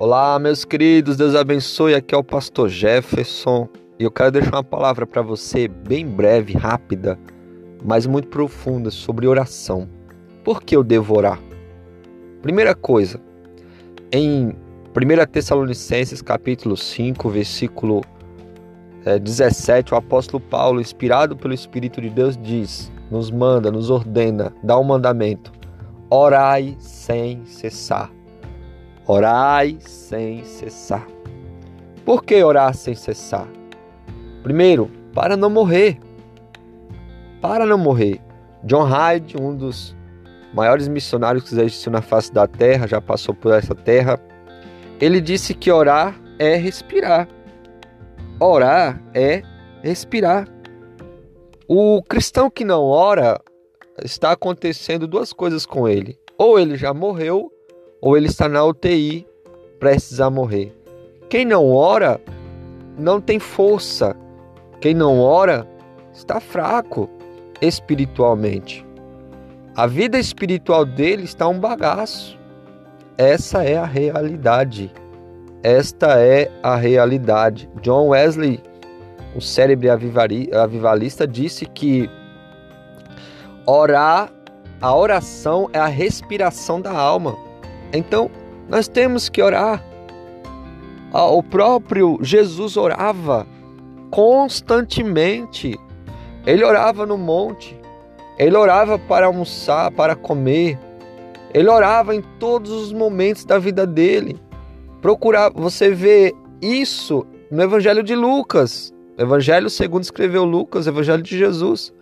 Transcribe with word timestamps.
Olá, 0.00 0.38
meus 0.38 0.64
queridos, 0.64 1.16
Deus 1.16 1.34
abençoe. 1.34 1.92
Aqui 1.92 2.14
é 2.14 2.18
o 2.18 2.22
pastor 2.22 2.68
Jefferson 2.68 3.68
e 3.98 4.04
eu 4.04 4.12
quero 4.12 4.30
deixar 4.30 4.52
uma 4.52 4.62
palavra 4.62 5.04
para 5.04 5.20
você 5.22 5.66
bem 5.66 6.06
breve, 6.06 6.52
rápida, 6.56 7.18
mas 7.84 8.06
muito 8.06 8.28
profunda 8.28 8.92
sobre 8.92 9.26
oração. 9.26 9.88
Por 10.44 10.62
que 10.62 10.76
eu 10.76 10.84
devo 10.84 11.16
orar? 11.16 11.40
Primeira 12.42 12.76
coisa, 12.76 13.20
em 14.12 14.50
1 14.94 15.32
Tessalonicenses 15.32 16.22
capítulo 16.22 16.76
5, 16.76 17.28
versículo 17.28 18.02
17, 19.20 19.92
é, 19.92 19.96
o 19.96 19.98
apóstolo 19.98 20.40
Paulo, 20.40 20.80
inspirado 20.80 21.36
pelo 21.36 21.52
Espírito 21.52 22.00
de 22.00 22.08
Deus, 22.08 22.38
diz, 22.40 22.92
nos 23.10 23.32
manda, 23.32 23.68
nos 23.68 23.90
ordena, 23.90 24.54
dá 24.62 24.78
um 24.78 24.84
mandamento: 24.84 25.50
orai 26.08 26.76
sem 26.78 27.44
cessar. 27.44 28.16
Orai 29.10 29.78
sem 29.80 30.44
cessar. 30.44 31.08
Por 32.04 32.22
que 32.22 32.44
orar 32.44 32.74
sem 32.74 32.94
cessar? 32.94 33.48
Primeiro, 34.42 34.90
para 35.14 35.34
não 35.34 35.48
morrer. 35.48 35.98
Para 37.40 37.64
não 37.64 37.78
morrer. 37.78 38.20
John 38.64 38.84
Hyde, 38.84 39.40
um 39.40 39.56
dos 39.56 39.96
maiores 40.52 40.88
missionários 40.88 41.48
que 41.48 41.58
existiu 41.58 41.90
na 41.90 42.02
face 42.02 42.30
da 42.30 42.46
terra, 42.46 42.86
já 42.86 43.00
passou 43.00 43.34
por 43.34 43.54
essa 43.54 43.74
terra, 43.74 44.20
ele 45.00 45.22
disse 45.22 45.54
que 45.54 45.72
orar 45.72 46.20
é 46.38 46.56
respirar. 46.56 47.26
Orar 48.38 49.02
é 49.14 49.42
respirar. 49.82 50.46
O 51.66 52.02
cristão 52.02 52.50
que 52.50 52.62
não 52.62 52.82
ora, 52.82 53.40
está 54.04 54.32
acontecendo 54.32 55.08
duas 55.08 55.32
coisas 55.32 55.64
com 55.64 55.88
ele. 55.88 56.18
Ou 56.36 56.58
ele 56.58 56.76
já 56.76 56.92
morreu, 56.92 57.50
ou 58.00 58.16
ele 58.16 58.26
está 58.26 58.48
na 58.48 58.64
UTI 58.64 59.26
prestes 59.78 60.20
a 60.20 60.30
morrer. 60.30 60.74
Quem 61.28 61.44
não 61.44 61.70
ora 61.70 62.20
não 62.98 63.20
tem 63.20 63.38
força. 63.38 64.16
Quem 64.80 64.94
não 64.94 65.20
ora 65.20 65.66
está 66.12 66.40
fraco 66.40 67.08
espiritualmente. 67.60 68.86
A 69.76 69.86
vida 69.86 70.18
espiritual 70.18 70.84
dele 70.84 71.24
está 71.24 71.46
um 71.46 71.58
bagaço. 71.58 72.38
Essa 73.16 73.64
é 73.64 73.76
a 73.76 73.84
realidade. 73.84 74.92
Esta 75.62 76.20
é 76.20 76.50
a 76.62 76.76
realidade. 76.76 77.68
John 77.82 78.08
Wesley, 78.08 78.60
o 79.34 79.40
cérebro 79.40 79.88
avivalista, 79.92 81.26
disse 81.26 81.66
que 81.66 82.08
orar, 83.66 84.32
a 84.80 84.96
oração 84.96 85.68
é 85.72 85.78
a 85.78 85.86
respiração 85.86 86.80
da 86.80 86.92
alma. 86.92 87.36
Então, 87.92 88.30
nós 88.68 88.88
temos 88.88 89.28
que 89.28 89.42
orar. 89.42 89.84
Ah, 91.12 91.26
o 91.26 91.42
próprio 91.42 92.18
Jesus 92.20 92.76
orava 92.76 93.46
constantemente. 94.10 95.78
Ele 96.46 96.64
orava 96.64 97.06
no 97.06 97.16
monte. 97.16 97.78
Ele 98.38 98.56
orava 98.56 98.98
para 98.98 99.26
almoçar, 99.26 99.90
para 99.90 100.14
comer. 100.14 100.78
Ele 101.52 101.68
orava 101.68 102.14
em 102.14 102.22
todos 102.38 102.70
os 102.70 102.92
momentos 102.92 103.44
da 103.44 103.58
vida 103.58 103.86
dele. 103.86 104.38
Procurar, 105.00 105.50
você 105.50 105.90
vê 105.90 106.34
isso 106.60 107.26
no 107.50 107.62
Evangelho 107.62 108.02
de 108.02 108.14
Lucas. 108.14 108.92
Evangelho 109.16 109.70
segundo 109.70 110.04
escreveu 110.04 110.44
Lucas, 110.44 110.86
Evangelho 110.86 111.22
de 111.22 111.36
Jesus. 111.36 111.92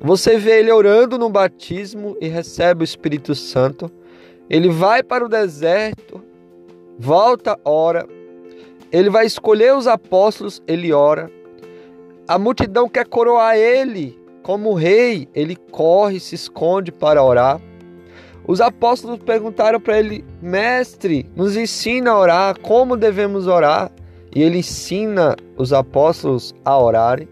Você 0.00 0.38
vê 0.38 0.60
ele 0.60 0.72
orando 0.72 1.18
no 1.18 1.28
batismo 1.28 2.16
e 2.20 2.28
recebe 2.28 2.82
o 2.82 2.84
Espírito 2.84 3.34
Santo. 3.34 3.90
Ele 4.50 4.68
vai 4.68 5.02
para 5.02 5.24
o 5.24 5.28
deserto, 5.28 6.22
volta, 6.98 7.58
ora. 7.64 8.06
Ele 8.90 9.10
vai 9.10 9.26
escolher 9.26 9.74
os 9.74 9.86
apóstolos, 9.86 10.62
ele 10.66 10.92
ora. 10.92 11.30
A 12.26 12.38
multidão 12.38 12.88
quer 12.88 13.06
coroar 13.06 13.56
ele 13.56 14.18
como 14.42 14.72
rei, 14.72 15.28
ele 15.34 15.56
corre, 15.56 16.18
se 16.18 16.34
esconde 16.34 16.90
para 16.90 17.22
orar. 17.22 17.60
Os 18.46 18.62
apóstolos 18.62 19.18
perguntaram 19.18 19.78
para 19.78 19.98
ele: 19.98 20.24
Mestre, 20.40 21.30
nos 21.36 21.54
ensina 21.54 22.12
a 22.12 22.18
orar, 22.18 22.60
como 22.60 22.96
devemos 22.96 23.46
orar? 23.46 23.92
E 24.34 24.42
ele 24.42 24.58
ensina 24.58 25.36
os 25.58 25.72
apóstolos 25.72 26.54
a 26.64 26.78
orarem. 26.78 27.28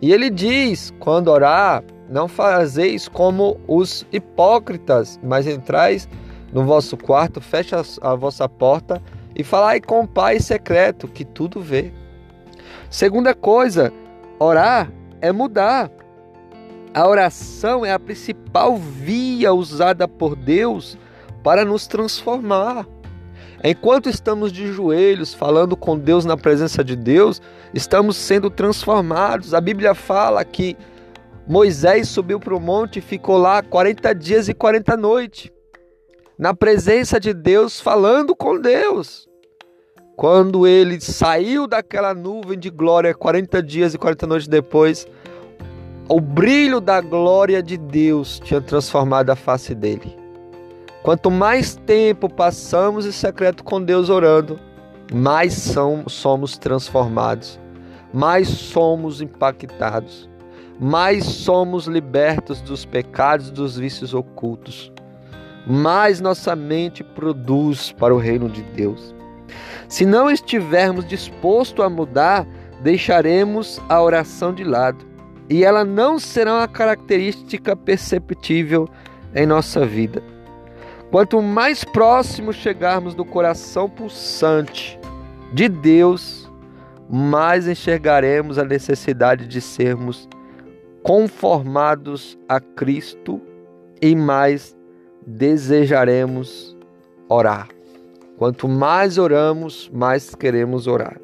E 0.00 0.14
ele 0.14 0.30
diz: 0.30 0.94
quando 0.98 1.28
orar, 1.28 1.84
não 2.08 2.26
fazeis 2.26 3.06
como 3.06 3.60
os 3.68 4.06
hipócritas, 4.10 5.20
mas 5.22 5.46
entrais 5.46 6.08
no 6.52 6.64
vosso 6.64 6.96
quarto, 6.96 7.40
feche 7.40 7.74
a, 7.74 8.14
vossa 8.14 8.48
porta 8.48 9.00
e 9.36 9.44
falai 9.44 9.80
com 9.80 10.00
o 10.00 10.08
Pai 10.08 10.40
secreto, 10.40 11.06
que 11.06 11.24
tudo 11.24 11.60
vê. 11.60 11.92
Segunda 12.88 13.34
coisa, 13.34 13.92
orar 14.38 14.90
é 15.20 15.30
mudar. 15.30 15.90
A 16.92 17.06
oração 17.06 17.86
é 17.86 17.92
a 17.92 18.00
principal 18.00 18.76
via 18.76 19.52
usada 19.52 20.08
por 20.08 20.34
Deus 20.34 20.98
para 21.42 21.64
nos 21.64 21.86
transformar. 21.86 22.84
Enquanto 23.62 24.08
estamos 24.08 24.50
de 24.50 24.72
joelhos 24.72 25.32
falando 25.32 25.76
com 25.76 25.96
Deus 25.96 26.24
na 26.24 26.36
presença 26.36 26.82
de 26.82 26.96
Deus, 26.96 27.40
estamos 27.72 28.16
sendo 28.16 28.50
transformados. 28.50 29.54
A 29.54 29.60
Bíblia 29.60 29.94
fala 29.94 30.44
que 30.44 30.76
Moisés 31.46 32.08
subiu 32.08 32.40
para 32.40 32.56
o 32.56 32.60
monte 32.60 32.98
e 32.98 33.02
ficou 33.02 33.38
lá 33.38 33.62
40 33.62 34.14
dias 34.14 34.48
e 34.48 34.54
40 34.54 34.96
noites 34.96 35.52
na 36.40 36.54
presença 36.54 37.20
de 37.20 37.34
Deus, 37.34 37.78
falando 37.78 38.34
com 38.34 38.58
Deus. 38.58 39.28
Quando 40.16 40.66
ele 40.66 40.98
saiu 40.98 41.66
daquela 41.66 42.14
nuvem 42.14 42.58
de 42.58 42.70
glória 42.70 43.12
40 43.12 43.62
dias 43.62 43.92
e 43.92 43.98
40 43.98 44.26
noites 44.26 44.48
depois, 44.48 45.06
o 46.08 46.18
brilho 46.18 46.80
da 46.80 46.98
glória 47.02 47.62
de 47.62 47.76
Deus 47.76 48.40
tinha 48.40 48.58
transformado 48.58 49.28
a 49.28 49.36
face 49.36 49.74
dele. 49.74 50.16
Quanto 51.02 51.30
mais 51.30 51.76
tempo 51.76 52.26
passamos 52.26 53.04
em 53.04 53.12
secreto 53.12 53.62
com 53.62 53.82
Deus 53.82 54.08
orando, 54.08 54.58
mais 55.12 55.52
são, 55.52 56.08
somos 56.08 56.56
transformados, 56.56 57.60
mais 58.14 58.48
somos 58.48 59.20
impactados, 59.20 60.26
mais 60.80 61.22
somos 61.26 61.84
libertos 61.84 62.62
dos 62.62 62.86
pecados, 62.86 63.50
dos 63.50 63.76
vícios 63.76 64.14
ocultos 64.14 64.90
mais 65.66 66.20
nossa 66.20 66.56
mente 66.56 67.04
produz 67.04 67.92
para 67.92 68.14
o 68.14 68.18
reino 68.18 68.48
de 68.48 68.62
Deus. 68.62 69.14
Se 69.88 70.06
não 70.06 70.30
estivermos 70.30 71.06
dispostos 71.06 71.84
a 71.84 71.88
mudar, 71.88 72.46
deixaremos 72.82 73.80
a 73.88 74.00
oração 74.00 74.54
de 74.54 74.64
lado 74.64 75.04
e 75.48 75.64
ela 75.64 75.84
não 75.84 76.18
será 76.18 76.54
uma 76.54 76.68
característica 76.68 77.74
perceptível 77.74 78.88
em 79.34 79.46
nossa 79.46 79.84
vida. 79.84 80.22
Quanto 81.10 81.42
mais 81.42 81.82
próximo 81.82 82.52
chegarmos 82.52 83.14
do 83.14 83.24
coração 83.24 83.90
pulsante 83.90 84.98
de 85.52 85.68
Deus, 85.68 86.48
mais 87.10 87.66
enxergaremos 87.66 88.58
a 88.58 88.64
necessidade 88.64 89.48
de 89.48 89.60
sermos 89.60 90.28
conformados 91.02 92.38
a 92.48 92.60
Cristo 92.60 93.40
e 94.00 94.14
mais 94.14 94.76
desejaremos 95.26 96.76
orar. 97.28 97.68
Quanto 98.36 98.66
mais 98.66 99.18
oramos, 99.18 99.90
mais 99.92 100.34
queremos 100.34 100.86
orar. 100.86 101.20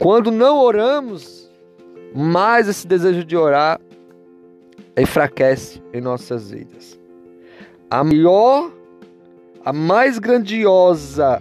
Quando 0.00 0.30
não 0.32 0.58
oramos, 0.58 1.48
mais 2.14 2.68
esse 2.68 2.86
desejo 2.86 3.24
de 3.24 3.36
orar 3.36 3.80
enfraquece 4.96 5.82
em 5.92 6.00
nossas 6.00 6.50
vidas. 6.50 6.98
A 7.90 8.02
melhor, 8.02 8.72
a 9.64 9.72
mais 9.72 10.18
grandiosa 10.18 11.40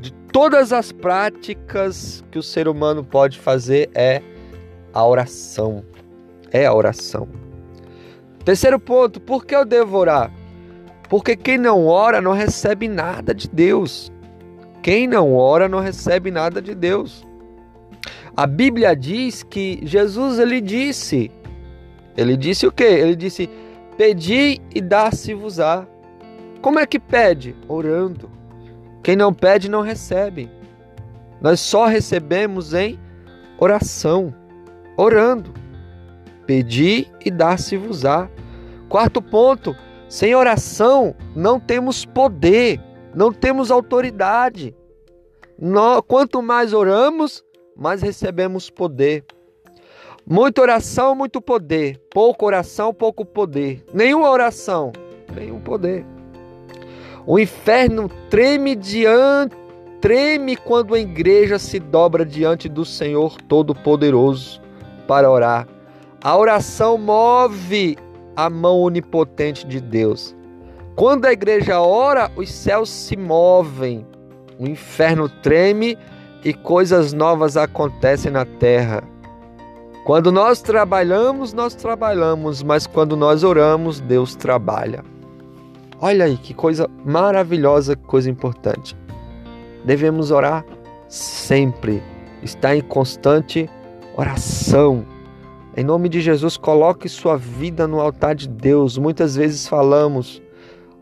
de 0.00 0.12
todas 0.32 0.72
as 0.72 0.92
práticas 0.92 2.24
que 2.30 2.38
o 2.38 2.42
ser 2.42 2.68
humano 2.68 3.04
pode 3.04 3.38
fazer 3.38 3.90
é 3.94 4.22
a 4.92 5.06
oração. 5.06 5.84
É 6.50 6.64
a 6.64 6.72
oração. 6.72 7.28
Terceiro 8.44 8.80
ponto, 8.80 9.20
por 9.20 9.44
que 9.44 9.54
eu 9.54 9.66
devo 9.66 9.98
orar? 9.98 10.32
Porque 11.08 11.36
quem 11.36 11.56
não 11.56 11.86
ora 11.86 12.20
não 12.20 12.32
recebe 12.32 12.86
nada 12.86 13.34
de 13.34 13.48
Deus. 13.48 14.12
Quem 14.82 15.06
não 15.06 15.34
ora 15.34 15.68
não 15.68 15.80
recebe 15.80 16.30
nada 16.30 16.60
de 16.60 16.74
Deus. 16.74 17.26
A 18.36 18.46
Bíblia 18.46 18.94
diz 18.94 19.42
que 19.42 19.80
Jesus 19.82 20.38
ele 20.38 20.60
disse, 20.60 21.30
ele 22.16 22.36
disse 22.36 22.66
o 22.66 22.72
quê? 22.72 22.84
Ele 22.84 23.16
disse: 23.16 23.48
"Pedi 23.96 24.60
e 24.74 24.80
dá-se-vos-á". 24.80 25.86
Como 26.60 26.78
é 26.78 26.86
que 26.86 26.98
pede? 26.98 27.56
Orando. 27.66 28.30
Quem 29.02 29.16
não 29.16 29.32
pede 29.32 29.68
não 29.68 29.80
recebe. 29.80 30.50
Nós 31.40 31.60
só 31.60 31.86
recebemos 31.86 32.74
em 32.74 32.98
oração, 33.58 34.34
orando. 34.96 35.52
Pedi 36.46 37.06
e 37.24 37.30
dá-se-vos-á. 37.30 38.28
Quarto 38.88 39.22
ponto, 39.22 39.76
sem 40.08 40.34
oração, 40.34 41.14
não 41.36 41.60
temos 41.60 42.04
poder, 42.04 42.80
não 43.14 43.32
temos 43.32 43.70
autoridade. 43.70 44.74
Quanto 46.06 46.40
mais 46.40 46.72
oramos, 46.72 47.44
mais 47.76 48.00
recebemos 48.00 48.70
poder. 48.70 49.24
Muita 50.26 50.60
oração, 50.60 51.14
muito 51.14 51.40
poder. 51.40 52.00
Pouca 52.10 52.44
oração, 52.44 52.92
pouco 52.92 53.24
poder. 53.24 53.84
Nenhuma 53.92 54.30
oração, 54.30 54.92
nenhum 55.34 55.60
poder. 55.60 56.04
O 57.26 57.38
inferno 57.38 58.10
treme 58.30 58.74
diante, 58.74 59.56
treme 60.00 60.56
quando 60.56 60.94
a 60.94 60.98
igreja 60.98 61.58
se 61.58 61.78
dobra 61.78 62.24
diante 62.24 62.68
do 62.68 62.84
Senhor 62.84 63.40
Todo-Poderoso 63.42 64.60
para 65.06 65.30
orar. 65.30 65.66
A 66.22 66.36
oração 66.36 66.96
move 66.98 67.96
a 68.38 68.48
mão 68.48 68.78
onipotente 68.78 69.66
de 69.66 69.80
Deus. 69.80 70.32
Quando 70.94 71.24
a 71.24 71.32
igreja 71.32 71.80
ora, 71.80 72.30
os 72.36 72.48
céus 72.48 72.88
se 72.88 73.16
movem, 73.16 74.06
o 74.60 74.64
inferno 74.68 75.28
treme 75.28 75.98
e 76.44 76.54
coisas 76.54 77.12
novas 77.12 77.56
acontecem 77.56 78.30
na 78.30 78.44
terra. 78.44 79.02
Quando 80.04 80.30
nós 80.30 80.62
trabalhamos, 80.62 81.52
nós 81.52 81.74
trabalhamos, 81.74 82.62
mas 82.62 82.86
quando 82.86 83.16
nós 83.16 83.42
oramos, 83.42 83.98
Deus 83.98 84.36
trabalha. 84.36 85.04
Olha 86.00 86.26
aí 86.26 86.36
que 86.36 86.54
coisa 86.54 86.88
maravilhosa, 87.04 87.96
que 87.96 88.04
coisa 88.04 88.30
importante. 88.30 88.96
Devemos 89.84 90.30
orar 90.30 90.64
sempre, 91.08 92.00
estar 92.40 92.76
em 92.76 92.82
constante 92.82 93.68
oração. 94.16 95.17
Em 95.78 95.84
nome 95.84 96.08
de 96.08 96.20
Jesus, 96.20 96.56
coloque 96.56 97.08
sua 97.08 97.36
vida 97.36 97.86
no 97.86 98.00
altar 98.00 98.34
de 98.34 98.48
Deus. 98.48 98.98
Muitas 98.98 99.36
vezes 99.36 99.68
falamos, 99.68 100.42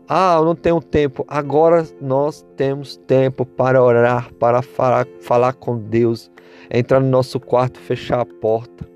ah, 0.07 0.35
eu 0.37 0.45
não 0.45 0.53
tenho 0.53 0.79
tempo. 0.79 1.25
Agora 1.27 1.83
nós 1.99 2.45
temos 2.55 2.95
tempo 3.07 3.43
para 3.43 3.81
orar, 3.81 4.31
para 4.35 4.61
falar, 4.61 5.07
falar 5.19 5.53
com 5.53 5.79
Deus, 5.79 6.29
entrar 6.69 6.99
no 6.99 7.09
nosso 7.09 7.39
quarto, 7.39 7.79
fechar 7.79 8.19
a 8.19 8.25
porta 8.25 8.87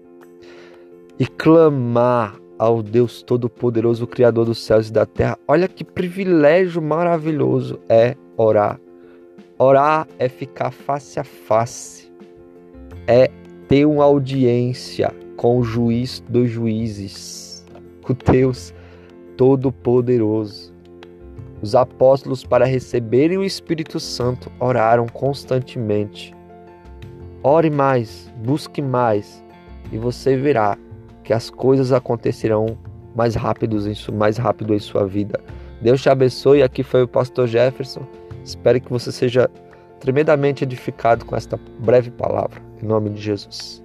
e 1.18 1.26
clamar 1.26 2.36
ao 2.60 2.84
Deus 2.84 3.24
Todo-Poderoso, 3.24 4.06
Criador 4.06 4.46
dos 4.46 4.64
céus 4.64 4.88
e 4.88 4.94
da 4.94 5.08
terra. 5.08 5.36
Olha 5.48 5.68
que 5.68 5.84
privilégio 5.84 6.80
maravilhoso 6.80 7.80
é 7.90 8.16
orar. 8.38 8.80
Orar 9.58 10.08
é 10.20 10.30
ficar 10.30 10.70
face 10.70 11.20
a 11.20 11.24
face, 11.24 12.14
é 13.08 13.32
ter 13.68 13.88
uma 13.88 14.04
audiência 14.04 15.12
com 15.42 15.58
o 15.58 15.64
juiz 15.64 16.24
dos 16.30 16.52
juízes, 16.52 17.66
o 18.08 18.14
Deus 18.14 18.72
Todo-Poderoso. 19.36 20.72
Os 21.64 21.74
apóstolos, 21.74 22.44
para 22.44 22.64
receberem 22.64 23.40
o 23.40 23.44
Espírito 23.44 24.00
Santo, 24.00 24.52
oraram 24.60 25.08
constantemente. 25.08 26.32
Ore 27.42 27.72
mais, 27.72 28.32
busque 28.46 28.84
mais, 28.84 29.44
e 29.92 29.98
você 29.98 30.38
verá 30.38 30.78
que 31.24 31.34
as 31.34 31.50
coisas 31.50 31.92
acontecerão 31.92 32.78
mais 33.16 33.34
rápido 33.34 33.78
mais 34.14 34.38
rápido 34.38 34.76
em 34.76 34.80
sua 34.80 35.08
vida. 35.08 35.40
Deus 35.82 36.04
te 36.04 36.10
abençoe. 36.10 36.62
Aqui 36.62 36.84
foi 36.84 37.02
o 37.02 37.08
pastor 37.08 37.48
Jefferson. 37.48 38.06
Espero 38.46 38.80
que 38.80 38.92
você 38.92 39.12
seja 39.12 39.50
tremendamente 40.00 40.64
edificado 40.64 41.26
com 41.26 41.36
esta 41.36 41.60
breve 41.80 42.12
palavra. 42.12 42.62
Em 42.80 42.86
nome 42.86 43.10
de 43.10 43.20
Jesus. 43.20 43.81